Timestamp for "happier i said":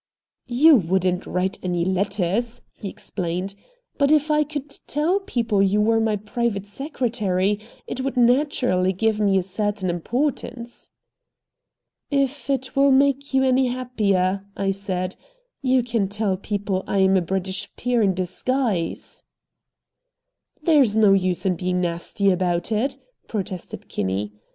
13.67-15.15